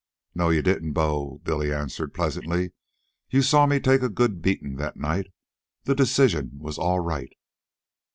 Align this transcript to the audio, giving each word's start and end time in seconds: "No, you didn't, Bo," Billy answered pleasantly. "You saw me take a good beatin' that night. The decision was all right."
"No, 0.33 0.49
you 0.49 0.63
didn't, 0.63 0.93
Bo," 0.93 1.41
Billy 1.43 1.71
answered 1.71 2.15
pleasantly. 2.15 2.73
"You 3.29 3.43
saw 3.43 3.67
me 3.67 3.79
take 3.79 4.01
a 4.01 4.09
good 4.09 4.41
beatin' 4.41 4.77
that 4.77 4.97
night. 4.97 5.27
The 5.83 5.93
decision 5.93 6.53
was 6.57 6.79
all 6.79 6.99
right." 7.01 7.29